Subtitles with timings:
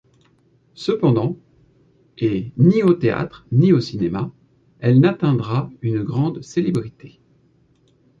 [0.73, 1.37] Cependant,
[2.17, 4.33] et ni au théâtre ni au cinéma,
[4.79, 7.19] elle n'atteindra une grande célébrité.